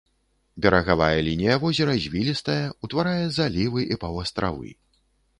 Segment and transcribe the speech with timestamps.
[0.65, 4.73] Берагавая лінія возера звілістая, утварае залівы і паўастравы.